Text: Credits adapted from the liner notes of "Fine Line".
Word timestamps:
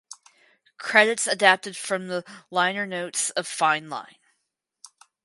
Credits 0.79 1.27
adapted 1.27 1.77
from 1.77 2.07
the 2.07 2.23
liner 2.49 2.87
notes 2.87 3.29
of 3.29 3.45
"Fine 3.45 3.87
Line". 3.91 4.15